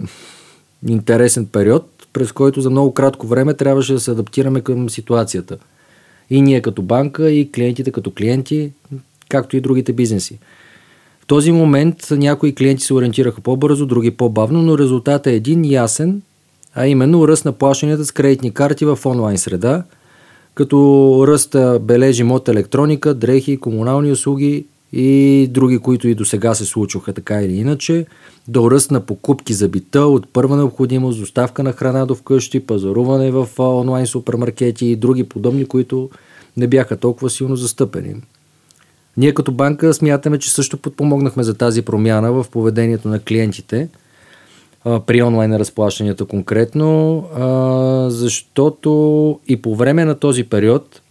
интересен 0.87 1.45
период, 1.45 2.07
през 2.13 2.31
който 2.31 2.61
за 2.61 2.69
много 2.69 2.93
кратко 2.93 3.27
време 3.27 3.53
трябваше 3.53 3.93
да 3.93 3.99
се 3.99 4.11
адаптираме 4.11 4.61
към 4.61 4.89
ситуацията. 4.89 5.57
И 6.29 6.41
ние 6.41 6.61
като 6.61 6.81
банка, 6.81 7.31
и 7.31 7.51
клиентите 7.51 7.91
като 7.91 8.11
клиенти, 8.11 8.71
както 9.29 9.57
и 9.57 9.61
другите 9.61 9.93
бизнеси. 9.93 10.39
В 11.21 11.25
този 11.25 11.51
момент 11.51 12.07
някои 12.11 12.55
клиенти 12.55 12.83
се 12.83 12.93
ориентираха 12.93 13.41
по-бързо, 13.41 13.85
други 13.85 14.11
по-бавно, 14.11 14.61
но 14.61 14.77
резултатът 14.77 15.27
е 15.27 15.35
един 15.35 15.65
ясен, 15.65 16.21
а 16.75 16.87
именно 16.87 17.27
ръст 17.27 17.45
на 17.45 17.51
плащанията 17.51 18.05
с 18.05 18.11
кредитни 18.11 18.53
карти 18.53 18.85
в 18.85 18.99
онлайн 19.05 19.37
среда, 19.37 19.83
като 20.55 21.25
ръста 21.27 21.79
бележи 21.79 22.23
мод 22.23 22.47
електроника, 22.47 23.13
дрехи, 23.13 23.57
комунални 23.57 24.11
услуги 24.11 24.65
и 24.93 25.47
други, 25.51 25.79
които 25.79 26.07
и 26.07 26.15
до 26.15 26.25
сега 26.25 26.55
се 26.55 26.65
случваха 26.65 27.13
така 27.13 27.41
или 27.41 27.53
иначе, 27.53 28.05
до 28.47 28.71
ръст 28.71 28.91
на 28.91 29.01
покупки 29.01 29.53
за 29.53 29.67
бита 29.67 30.05
от 30.05 30.27
първа 30.33 30.57
необходимост, 30.57 31.19
доставка 31.19 31.63
на 31.63 31.71
храна 31.71 32.05
до 32.05 32.15
вкъщи, 32.15 32.59
пазаруване 32.59 33.31
в 33.31 33.47
онлайн 33.59 34.07
супермаркети 34.07 34.85
и 34.85 34.95
други 34.95 35.23
подобни, 35.23 35.65
които 35.65 36.09
не 36.57 36.67
бяха 36.67 36.97
толкова 36.97 37.29
силно 37.29 37.55
застъпени. 37.55 38.15
Ние 39.17 39.33
като 39.33 39.51
банка 39.51 39.93
смятаме, 39.93 40.39
че 40.39 40.51
също 40.51 40.77
подпомогнахме 40.77 41.43
за 41.43 41.53
тази 41.53 41.81
промяна 41.81 42.31
в 42.33 42.45
поведението 42.51 43.07
на 43.07 43.19
клиентите 43.19 43.89
при 45.05 45.21
онлайн 45.21 45.55
разплащанията 45.55 46.25
конкретно, 46.25 47.17
а, 47.35 48.09
защото 48.09 49.39
и 49.47 49.61
по 49.61 49.75
време 49.75 50.05
на 50.05 50.15
този 50.15 50.43
период 50.43 51.01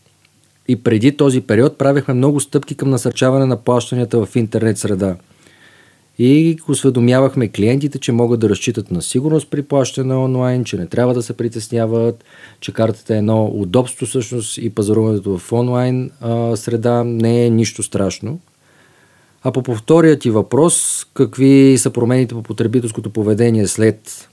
и 0.68 0.76
преди 0.76 1.16
този 1.16 1.40
период 1.40 1.78
правихме 1.78 2.14
много 2.14 2.40
стъпки 2.40 2.74
към 2.74 2.90
насърчаване 2.90 3.46
на 3.46 3.56
плащанията 3.56 4.26
в 4.26 4.36
интернет 4.36 4.78
среда– 4.78 5.16
и 6.18 6.58
осведомявахме 6.68 7.48
клиентите, 7.48 7.98
че 7.98 8.12
могат 8.12 8.40
да 8.40 8.48
разчитат 8.48 8.90
на 8.90 9.02
сигурност 9.02 9.50
при 9.50 9.62
плащане 9.62 10.14
онлайн, 10.14 10.64
че 10.64 10.76
не 10.76 10.86
трябва 10.86 11.14
да 11.14 11.22
се 11.22 11.36
притесняват, 11.36 12.24
че 12.60 12.72
картата 12.72 13.14
е 13.14 13.18
едно 13.18 13.44
удобство 13.44 14.06
всъщност 14.06 14.58
и 14.58 14.70
пазаруването 14.70 15.38
в 15.38 15.52
онлайн 15.52 16.10
а, 16.20 16.56
среда 16.56 17.04
не 17.04 17.46
е 17.46 17.50
нищо 17.50 17.82
страшно. 17.82 18.38
А 19.44 19.52
по 19.52 19.62
повтория 19.62 20.18
ти 20.18 20.30
въпрос, 20.30 21.06
какви 21.14 21.78
са 21.78 21.90
промените 21.90 22.34
по 22.34 22.42
потребителското 22.42 23.10
поведение 23.10 23.66
след 23.66 24.28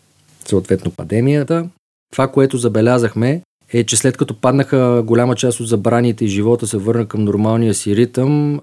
съответно 0.46 0.92
пандемията, 0.92 1.70
това, 2.12 2.28
което 2.28 2.58
забелязахме 2.58 3.42
е, 3.74 3.84
че 3.84 3.98
след 3.98 4.18
като 4.18 4.34
паднаха 4.34 5.04
голяма 5.06 5.36
част 5.36 5.60
от 5.60 5.68
забраните 5.68 6.26
и 6.26 6.28
живота 6.28 6.68
се 6.68 6.78
върна 6.78 7.06
към 7.06 7.24
нормалния 7.24 7.74
си 7.74 7.96
ритъм, 7.96 8.62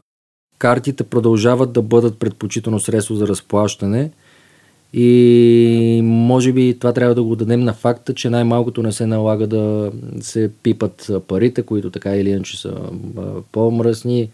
картите 0.58 1.04
продължават 1.04 1.72
да 1.72 1.82
бъдат 1.82 2.18
предпочитано 2.18 2.78
средство 2.78 3.14
за 3.14 3.28
разплащане. 3.28 4.10
И 4.92 6.00
може 6.04 6.52
би 6.52 6.76
това 6.78 6.92
трябва 6.92 7.14
да 7.14 7.22
го 7.22 7.36
дадем 7.36 7.60
на 7.60 7.72
факта, 7.72 8.14
че 8.14 8.30
най-малкото 8.30 8.82
не 8.82 8.92
се 8.92 9.06
налага 9.06 9.46
да 9.46 9.92
се 10.20 10.50
пипат 10.62 11.10
парите, 11.28 11.62
които 11.62 11.90
така 11.90 12.16
или 12.16 12.30
иначе 12.30 12.60
са 12.60 12.74
по-мръсни 13.52 14.30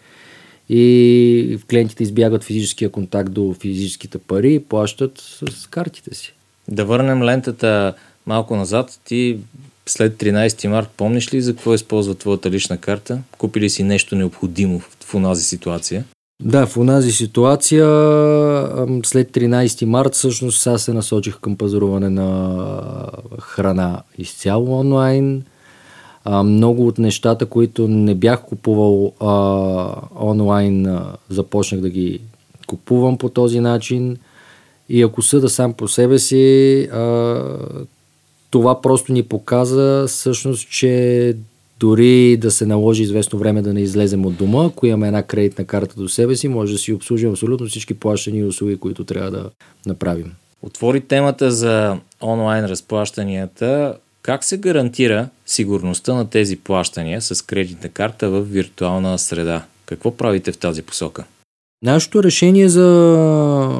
и 0.69 1.59
клиентите 1.71 2.03
избягват 2.03 2.45
физическия 2.45 2.91
контакт 2.91 3.33
до 3.33 3.55
физическите 3.61 4.19
пари 4.19 4.55
и 4.55 4.61
плащат 4.61 5.19
с 5.51 5.67
картите 5.67 6.15
си. 6.15 6.35
Да 6.69 6.85
върнем 6.85 7.23
лентата 7.23 7.95
малко 8.27 8.57
назад. 8.57 9.01
Ти 9.05 9.39
след 9.87 10.17
13 10.17 10.69
март 10.69 10.89
помниш 10.97 11.35
ли 11.35 11.43
за 11.43 11.53
какво 11.53 11.75
използва 11.75 12.15
твоята 12.15 12.51
лична 12.51 12.79
карта? 12.79 13.19
Купи 13.39 13.61
ли 13.61 13.71
си 13.71 13.83
нещо 13.83 14.17
необходимо 14.17 14.81
в 15.05 15.15
онази 15.15 15.45
ситуация? 15.45 16.05
Да, 16.43 16.67
в 16.67 16.77
онази 16.77 17.13
ситуация 17.13 17.87
след 19.05 19.31
13 19.31 19.85
март 19.85 20.15
всъщност 20.15 20.67
аз 20.67 20.83
се 20.83 20.93
насочих 20.93 21.39
към 21.41 21.57
пазаруване 21.57 22.11
на 22.11 23.11
храна 23.41 24.03
изцяло 24.19 24.81
онлайн. 24.81 25.43
Много 26.45 26.87
от 26.87 26.99
нещата, 26.99 27.47
които 27.47 27.89
не 27.89 28.15
бях 28.15 28.45
купувал 28.45 29.13
а, 29.21 29.95
онлайн, 30.21 30.87
а, 30.87 31.13
започнах 31.29 31.81
да 31.81 31.91
ги 31.91 32.21
купувам 32.67 33.19
по 33.19 33.29
този 33.29 33.61
начин. 33.61 34.17
И 34.89 35.03
ако 35.03 35.23
съда 35.23 35.49
сам 35.49 35.73
по 35.73 35.89
себе 35.89 36.19
си, 36.19 36.83
а, 36.93 37.43
това 38.51 38.81
просто 38.81 39.13
ни 39.13 39.23
показа 39.23 40.07
всъщност, 40.07 40.71
че 40.71 41.37
дори 41.81 42.37
да 42.37 42.51
се 42.51 42.67
наложи 42.67 43.03
известно 43.03 43.39
време 43.39 43.63
да 43.63 43.75
не 43.75 43.81
излезем 43.81 44.27
от 44.27 44.37
дома, 44.37 44.65
ако 44.67 44.87
имаме 44.87 45.07
една 45.07 45.23
кредитна 45.23 45.65
карта 45.65 45.95
до 45.97 46.09
себе 46.09 46.37
си, 46.37 46.49
може 46.49 46.73
да 46.73 46.79
си 46.79 46.93
обслужим 46.93 47.31
абсолютно 47.31 47.67
всички 47.67 47.95
плащани 47.95 48.39
и 48.39 48.45
услуги, 48.45 48.77
които 48.77 49.05
трябва 49.05 49.31
да 49.31 49.51
направим. 49.87 50.33
Отвори 50.63 51.01
темата 51.01 51.51
за 51.51 51.99
онлайн 52.23 52.65
разплащанията. 52.65 53.95
Как 54.25 54.45
се 54.45 54.57
гарантира 54.57 55.29
сигурността 55.47 56.15
на 56.15 56.31
тези 56.31 56.57
плащания 56.57 57.23
с 57.23 57.47
кредитна 57.47 57.89
карта 57.89 58.31
в 58.31 58.43
виртуална 58.43 59.19
среда? 59.19 59.65
Какво 59.87 60.17
правите 60.17 60.53
в 60.53 60.59
тази 60.59 60.83
посока? 60.83 61.25
Нашето 61.83 62.23
решение 62.23 62.69
за 62.69 62.87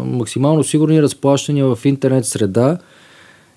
максимално 0.05 0.65
сигурни 0.65 1.03
разплащания 1.03 1.67
в 1.67 1.79
интернет 1.85 2.27
среда 2.27 2.79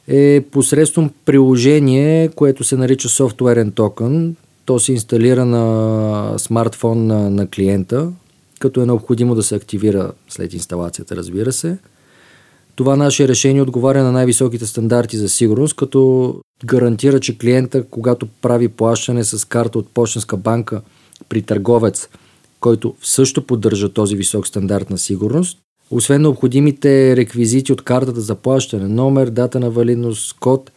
е 0.07 0.43
посредством 0.51 1.11
приложение, 1.25 2.29
което 2.29 2.63
се 2.63 2.75
нарича 2.75 3.09
софтуерен 3.09 3.71
токен. 3.71 4.35
То 4.65 4.79
се 4.79 4.91
инсталира 4.91 5.45
на 5.45 6.39
смартфон 6.39 7.07
на, 7.07 7.29
на 7.29 7.47
клиента, 7.47 8.11
като 8.59 8.81
е 8.81 8.85
необходимо 8.85 9.35
да 9.35 9.43
се 9.43 9.55
активира 9.55 10.11
след 10.29 10.53
инсталацията, 10.53 11.15
разбира 11.15 11.51
се. 11.51 11.77
Това 12.77 12.95
наше 12.95 13.27
решение 13.27 13.61
отговаря 13.61 14.03
на 14.03 14.11
най-високите 14.11 14.65
стандарти 14.65 15.17
за 15.17 15.29
сигурност, 15.29 15.75
като 15.75 16.33
гарантира, 16.65 17.19
че 17.19 17.37
клиента, 17.37 17.83
когато 17.83 18.27
прави 18.41 18.67
плащане 18.67 19.23
с 19.23 19.47
карта 19.47 19.79
от 19.79 19.89
почтенска 19.93 20.37
банка 20.37 20.81
при 21.29 21.41
търговец, 21.41 22.09
който 22.59 22.95
също 23.01 23.41
поддържа 23.41 23.89
този 23.89 24.15
висок 24.15 24.47
стандарт 24.47 24.89
на 24.89 24.97
сигурност, 24.97 25.57
освен 25.91 26.21
необходимите 26.21 27.15
реквизити 27.15 27.73
от 27.73 27.81
картата 27.81 28.21
за 28.21 28.35
плащане, 28.35 28.87
номер, 28.87 29.29
дата 29.29 29.59
на 29.59 29.69
валидност, 29.69 30.35
код, 30.39 30.71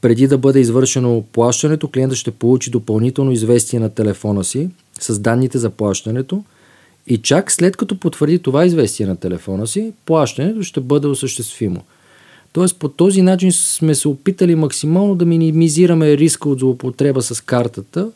преди 0.00 0.26
да 0.26 0.38
бъде 0.38 0.60
извършено 0.60 1.24
плащането, 1.32 1.88
клиентът 1.88 2.18
ще 2.18 2.30
получи 2.30 2.70
допълнително 2.70 3.32
известие 3.32 3.80
на 3.80 3.90
телефона 3.90 4.44
си 4.44 4.70
с 5.00 5.18
данните 5.18 5.58
за 5.58 5.70
плащането 5.70 6.44
и 7.06 7.18
чак 7.18 7.52
след 7.52 7.76
като 7.76 8.00
потвърди 8.00 8.38
това 8.38 8.64
известие 8.64 9.06
на 9.06 9.16
телефона 9.16 9.66
си, 9.66 9.92
плащането 10.06 10.62
ще 10.62 10.80
бъде 10.80 11.06
осъществимо. 11.06 11.82
Тоест 12.52 12.78
по 12.78 12.88
този 12.88 13.22
начин 13.22 13.52
сме 13.52 13.94
се 13.94 14.08
опитали 14.08 14.54
максимално 14.54 15.14
да 15.14 15.26
минимизираме 15.26 16.16
риска 16.16 16.48
от 16.48 16.58
злоупотреба 16.58 17.22
с 17.22 17.40
картата, 17.40 18.10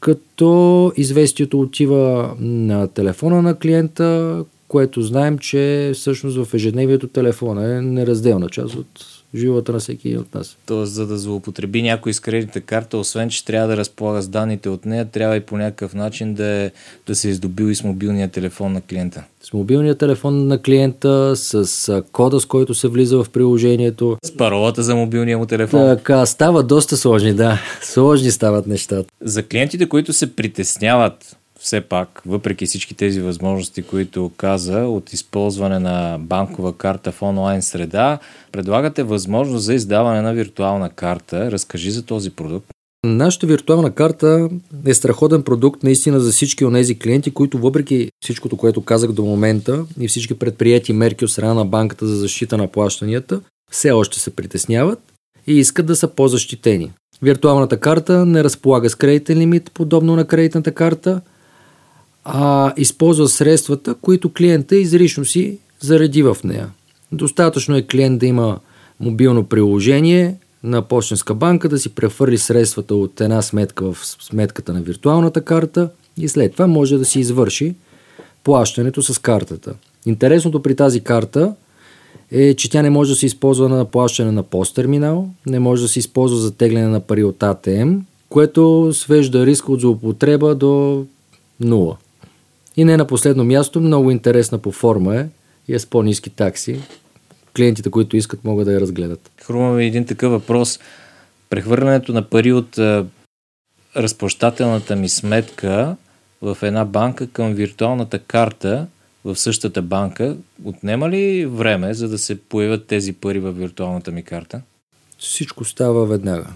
като 0.00 0.92
известието 0.96 1.60
отива 1.60 2.34
на 2.40 2.88
телефона 2.88 3.42
на 3.42 3.58
клиента, 3.58 4.38
което 4.68 5.02
знаем, 5.02 5.38
че 5.38 5.92
всъщност 5.94 6.44
в 6.44 6.54
ежедневието 6.54 7.08
телефона 7.08 7.76
е 7.76 7.82
неразделна 7.82 8.48
част 8.48 8.74
от 8.74 9.21
живота 9.34 9.72
на 9.72 9.78
всеки 9.78 10.16
от 10.16 10.34
нас. 10.34 10.56
Тоест, 10.66 10.92
за 10.92 11.06
да 11.06 11.18
злоупотреби 11.18 11.82
някой 11.82 12.12
с 12.12 12.20
кредитна 12.20 12.60
карта, 12.60 12.98
освен, 12.98 13.30
че 13.30 13.44
трябва 13.44 13.68
да 13.68 13.76
разполага 13.76 14.22
с 14.22 14.28
данните 14.28 14.68
от 14.68 14.86
нея, 14.86 15.04
трябва 15.04 15.36
и 15.36 15.40
по 15.40 15.56
някакъв 15.56 15.94
начин 15.94 16.34
да, 16.34 16.46
е, 16.46 16.70
да 17.06 17.14
се 17.14 17.30
е 17.30 17.34
здобил 17.34 17.64
и 17.64 17.74
с 17.74 17.84
мобилния 17.84 18.28
телефон 18.28 18.72
на 18.72 18.80
клиента. 18.80 19.24
С 19.42 19.52
мобилния 19.52 19.94
телефон 19.94 20.46
на 20.46 20.62
клиента, 20.62 21.36
с 21.36 22.02
кода, 22.12 22.40
с 22.40 22.46
който 22.46 22.74
се 22.74 22.88
влиза 22.88 23.24
в 23.24 23.30
приложението. 23.30 24.16
С 24.24 24.36
паролата 24.36 24.82
за 24.82 24.96
мобилния 24.96 25.38
му 25.38 25.46
телефон. 25.46 25.96
Така, 25.96 26.26
става 26.26 26.62
доста 26.62 26.96
сложни, 26.96 27.34
да. 27.34 27.58
Сложни 27.82 28.30
стават 28.30 28.66
нещата. 28.66 29.04
За 29.20 29.42
клиентите, 29.42 29.88
които 29.88 30.12
се 30.12 30.36
притесняват 30.36 31.36
все 31.62 31.80
пак, 31.80 32.22
въпреки 32.26 32.66
всички 32.66 32.94
тези 32.94 33.20
възможности, 33.20 33.82
които 33.82 34.30
каза, 34.36 34.78
от 34.78 35.12
използване 35.12 35.78
на 35.78 36.18
банкова 36.20 36.76
карта 36.76 37.12
в 37.12 37.22
онлайн 37.22 37.62
среда, 37.62 38.18
предлагате 38.52 39.02
възможност 39.02 39.64
за 39.64 39.74
издаване 39.74 40.22
на 40.22 40.32
виртуална 40.32 40.90
карта. 40.90 41.50
Разкажи 41.50 41.90
за 41.90 42.02
този 42.02 42.30
продукт. 42.30 42.66
Нашата 43.06 43.46
виртуална 43.46 43.90
карта 43.90 44.48
е 44.86 44.94
страхотен 44.94 45.42
продукт 45.42 45.82
наистина 45.82 46.20
за 46.20 46.32
всички 46.32 46.64
от 46.64 46.74
тези 46.74 46.98
клиенти, 46.98 47.30
които 47.30 47.58
въпреки 47.58 48.10
всичкото, 48.22 48.56
което 48.56 48.82
казах 48.82 49.12
до 49.12 49.24
момента 49.24 49.84
и 50.00 50.08
всички 50.08 50.38
предприяти 50.38 50.92
мерки 50.92 51.24
от 51.24 51.30
страна 51.30 51.54
на 51.54 51.64
банката 51.64 52.06
за 52.06 52.16
защита 52.16 52.56
на 52.56 52.66
плащанията, 52.66 53.40
все 53.70 53.90
още 53.90 54.20
се 54.20 54.30
притесняват 54.30 54.98
и 55.46 55.58
искат 55.58 55.86
да 55.86 55.96
са 55.96 56.08
по-защитени. 56.08 56.92
Виртуалната 57.22 57.80
карта 57.80 58.26
не 58.26 58.44
разполага 58.44 58.90
с 58.90 58.94
кредитен 58.94 59.38
лимит, 59.38 59.70
подобно 59.74 60.16
на 60.16 60.24
кредитната 60.24 60.72
карта– 60.72 61.20
а 62.24 62.72
използва 62.76 63.28
средствата, 63.28 63.94
които 63.94 64.32
клиента 64.32 64.76
изрично 64.76 65.24
си 65.24 65.58
зареди 65.80 66.22
в 66.22 66.36
нея. 66.44 66.68
Достатъчно 67.12 67.76
е 67.76 67.82
клиент 67.82 68.18
да 68.18 68.26
има 68.26 68.58
мобилно 69.00 69.44
приложение 69.44 70.36
на 70.62 70.82
почтенска 70.82 71.34
банка, 71.34 71.68
да 71.68 71.78
си 71.78 71.88
прехвърли 71.88 72.38
средствата 72.38 72.94
от 72.94 73.20
една 73.20 73.42
сметка 73.42 73.92
в 73.92 74.06
сметката 74.20 74.72
на 74.72 74.82
виртуалната 74.82 75.40
карта 75.40 75.88
и 76.16 76.28
след 76.28 76.52
това 76.52 76.66
може 76.66 76.98
да 76.98 77.04
си 77.04 77.20
извърши 77.20 77.74
плащането 78.44 79.02
с 79.02 79.18
картата. 79.18 79.74
Интересното 80.06 80.62
при 80.62 80.76
тази 80.76 81.00
карта 81.00 81.54
е, 82.30 82.54
че 82.54 82.70
тя 82.70 82.82
не 82.82 82.90
може 82.90 83.10
да 83.10 83.16
се 83.16 83.26
използва 83.26 83.68
на 83.68 83.84
плащане 83.84 84.32
на 84.32 84.42
посттерминал, 84.42 85.28
не 85.46 85.58
може 85.58 85.82
да 85.82 85.88
се 85.88 85.98
използва 85.98 86.38
за 86.38 86.50
тегляне 86.50 86.88
на 86.88 87.00
пари 87.00 87.24
от 87.24 87.42
АТМ, 87.42 87.96
което 88.28 88.90
свежда 88.92 89.46
риска 89.46 89.72
от 89.72 89.80
злоупотреба 89.80 90.54
до 90.54 91.04
нула. 91.60 91.96
И 92.76 92.84
не 92.84 92.96
на 92.96 93.06
последно 93.06 93.44
място, 93.44 93.80
много 93.80 94.10
интересна 94.10 94.58
по 94.58 94.72
форма 94.72 95.16
е 95.16 95.26
и 95.68 95.74
е 95.74 95.78
с 95.78 95.86
по-низки 95.86 96.30
такси. 96.30 96.80
Клиентите, 97.56 97.90
които 97.90 98.16
искат, 98.16 98.44
могат 98.44 98.66
да 98.66 98.72
я 98.72 98.80
разгледат. 98.80 99.30
Хрума 99.42 99.72
ми 99.72 99.86
един 99.86 100.06
такъв 100.06 100.32
въпрос. 100.32 100.80
Прехвърлянето 101.50 102.12
на 102.12 102.22
пари 102.22 102.52
от 102.52 102.78
а, 102.78 103.06
разплащателната 103.96 104.96
ми 104.96 105.08
сметка 105.08 105.96
в 106.42 106.58
една 106.62 106.84
банка 106.84 107.26
към 107.26 107.54
виртуалната 107.54 108.18
карта 108.18 108.86
в 109.24 109.36
същата 109.36 109.82
банка, 109.82 110.36
отнема 110.64 111.10
ли 111.10 111.46
време, 111.46 111.94
за 111.94 112.08
да 112.08 112.18
се 112.18 112.40
появят 112.40 112.86
тези 112.86 113.12
пари 113.12 113.38
в 113.38 113.52
виртуалната 113.52 114.10
ми 114.10 114.22
карта? 114.22 114.62
Всичко 115.18 115.64
става 115.64 116.06
веднага. 116.06 116.46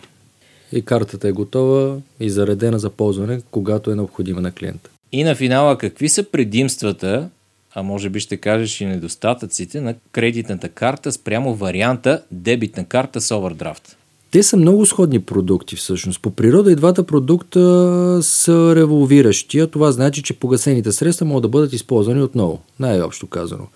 И 0.72 0.84
картата 0.84 1.28
е 1.28 1.32
готова 1.32 1.96
и 2.20 2.30
заредена 2.30 2.78
за 2.78 2.90
ползване, 2.90 3.40
когато 3.50 3.90
е 3.90 3.94
необходима 3.94 4.40
на 4.40 4.52
клиента. 4.52 4.90
И 5.12 5.24
на 5.24 5.34
финала, 5.34 5.78
какви 5.78 6.08
са 6.08 6.22
предимствата, 6.22 7.28
а 7.74 7.82
може 7.82 8.10
би 8.10 8.20
ще 8.20 8.36
кажеш 8.36 8.80
и 8.80 8.86
недостатъците 8.86 9.80
на 9.80 9.94
кредитната 10.12 10.68
карта 10.68 11.12
спрямо 11.12 11.54
варианта 11.54 12.22
дебитна 12.30 12.84
карта 12.84 13.20
с 13.20 13.36
овердрафт? 13.36 13.96
Те 14.30 14.42
са 14.42 14.56
много 14.56 14.86
сходни 14.86 15.20
продукти 15.20 15.76
всъщност. 15.76 16.22
По 16.22 16.30
природа 16.30 16.72
и 16.72 16.76
двата 16.76 17.06
продукта 17.06 18.18
са 18.22 18.76
револвиращи, 18.76 19.58
а 19.58 19.66
това 19.66 19.92
значи, 19.92 20.22
че 20.22 20.38
погасените 20.38 20.92
средства 20.92 21.26
могат 21.26 21.42
да 21.42 21.48
бъдат 21.48 21.72
използвани 21.72 22.22
отново, 22.22 22.62
най-общо 22.80 23.26
казано. 23.26 23.66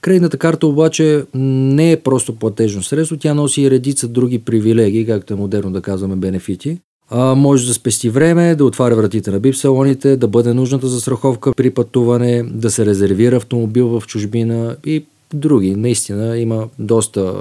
Кредитната 0.00 0.38
карта 0.38 0.66
обаче 0.66 1.24
не 1.34 1.92
е 1.92 2.00
просто 2.00 2.36
платежно 2.36 2.82
средство, 2.82 3.16
тя 3.16 3.34
носи 3.34 3.62
и 3.62 3.70
редица 3.70 4.08
други 4.08 4.38
привилегии, 4.38 5.06
както 5.06 5.32
е 5.32 5.36
модерно 5.36 5.70
да 5.72 5.82
казваме 5.82 6.16
бенефити. 6.16 6.78
Може 7.14 7.66
да 7.66 7.74
спести 7.74 8.10
време, 8.10 8.54
да 8.54 8.64
отваря 8.64 8.96
вратите 8.96 9.30
на 9.30 9.40
бип 9.40 9.56
салоните, 9.56 10.16
да 10.16 10.28
бъде 10.28 10.54
нужната 10.54 10.86
застраховка 10.86 11.52
при 11.52 11.70
пътуване, 11.70 12.42
да 12.42 12.70
се 12.70 12.86
резервира 12.86 13.36
автомобил 13.36 13.88
в 13.88 14.06
чужбина 14.06 14.76
и 14.86 15.04
други. 15.34 15.76
Наистина 15.76 16.38
има 16.38 16.68
доста 16.78 17.34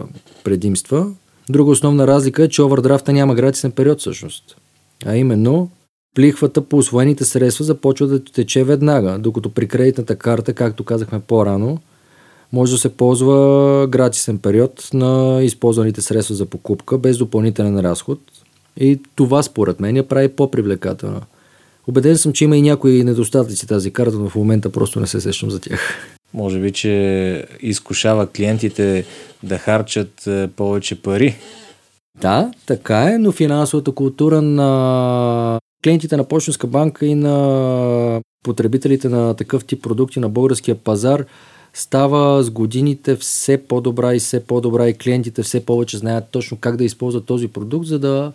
предимства. 0.44 1.12
Друга 1.50 1.72
основна 1.72 2.08
разлика 2.08 2.44
е, 2.44 2.50
че 2.50 2.62
овърдрафта 2.62 3.14
няма 3.14 3.36
гратисен 3.36 3.72
период 3.72 4.00
всъщност. 4.00 4.58
А 5.06 5.16
именно, 5.16 5.70
плихвата 6.16 6.62
по 6.62 6.78
освоените 6.78 7.26
средства 7.26 7.66
започва 7.66 8.08
да 8.08 8.24
тече 8.24 8.64
веднага, 8.64 9.18
докато 9.20 9.50
при 9.50 9.68
кредитната 9.68 10.16
карта, 10.16 10.54
както 10.54 10.84
казахме 10.84 11.20
по-рано, 11.20 11.78
може 12.54 12.72
да 12.72 12.78
се 12.78 12.90
ползва 12.90 13.88
гратисен 13.88 14.38
период 14.38 14.90
на 14.94 15.40
използваните 15.44 16.02
средства 16.02 16.36
за 16.36 16.46
покупка 16.46 16.98
без 16.98 17.18
допълнителен 17.18 17.80
разход 17.80 18.20
и 18.78 19.00
това 19.16 19.44
според 19.44 19.80
мен 19.80 19.96
я 19.96 20.08
прави 20.08 20.28
по-привлекателна. 20.28 21.22
Обеден 21.88 22.18
съм, 22.18 22.34
че 22.34 22.44
има 22.44 22.58
и 22.58 22.62
някои 22.62 23.04
недостатъци 23.04 23.68
тази 23.68 23.92
карта, 23.92 24.18
но 24.18 24.30
в 24.30 24.36
момента 24.36 24.72
просто 24.72 25.00
не 25.00 25.08
се 25.08 25.22
сещам 25.22 25.52
за 25.52 25.60
тях. 25.60 25.80
Може 26.34 26.60
би, 26.60 26.72
че 26.72 27.46
изкушава 27.62 28.28
клиентите 28.28 29.06
да 29.44 29.58
харчат 29.58 30.28
е, 30.28 30.48
повече 30.48 31.02
пари. 31.02 31.36
Да, 32.22 32.52
така 32.66 33.04
е, 33.04 33.18
но 33.18 33.32
финансовата 33.32 33.92
култура 33.92 34.42
на 34.42 35.60
клиентите 35.84 36.18
на 36.18 36.24
Почтенска 36.24 36.68
банка 36.68 37.06
и 37.06 37.16
на 37.16 38.22
потребителите 38.44 39.10
на 39.10 39.34
такъв 39.34 39.66
тип 39.66 39.84
продукти 39.84 40.20
на 40.20 40.30
българския 40.30 40.76
пазар 40.76 41.26
става 41.74 42.44
с 42.44 42.50
годините 42.50 43.16
все 43.16 43.58
по-добра 43.58 44.16
и 44.16 44.20
все 44.20 44.46
по-добра 44.46 44.90
и 44.90 44.94
клиентите 44.94 45.44
все 45.44 45.66
повече 45.66 45.98
знаят 45.98 46.26
точно 46.32 46.58
как 46.58 46.78
да 46.78 46.84
използват 46.84 47.26
този 47.26 47.48
продукт, 47.48 47.88
за 47.88 48.00
да 48.00 48.32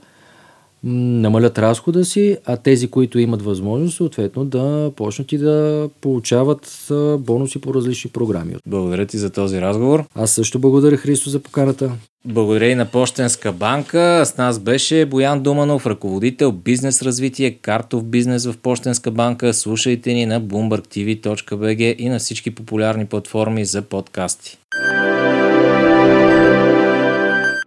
намалят 0.85 1.59
разхода 1.59 2.05
си, 2.05 2.37
а 2.47 2.57
тези, 2.57 2.89
които 2.89 3.19
имат 3.19 3.43
възможност, 3.43 3.97
съответно 3.97 4.45
да 4.45 4.93
почнат 4.97 5.33
и 5.33 5.39
да 5.39 5.89
получават 6.01 6.87
бонуси 7.19 7.61
по 7.61 7.75
различни 7.75 8.11
програми. 8.11 8.55
Благодаря 8.67 9.07
ти 9.07 9.19
за 9.19 9.31
този 9.31 9.61
разговор. 9.61 10.05
Аз 10.15 10.31
също 10.31 10.59
благодаря 10.59 10.97
Христо 10.97 11.31
за 11.31 11.41
поканата. 11.41 11.93
Благодаря 12.25 12.67
и 12.67 12.75
на 12.75 12.87
Пощенска 12.87 13.53
банка. 13.53 14.23
С 14.27 14.37
нас 14.37 14.59
беше 14.59 15.07
Боян 15.07 15.43
Думанов, 15.43 15.87
ръководител 15.87 16.53
бизнес 16.53 17.03
развитие, 17.03 17.51
картов 17.51 18.05
бизнес 18.05 18.47
в 18.47 18.59
Пощенска 18.59 19.11
банка. 19.11 19.55
Слушайте 19.55 20.13
ни 20.13 20.27
на 20.27 20.43
bloombergtv.bg 20.43 21.97
и 21.97 22.09
на 22.09 22.19
всички 22.19 22.55
популярни 22.55 23.07
платформи 23.07 23.65
за 23.65 23.83
подкасти. 23.83 24.59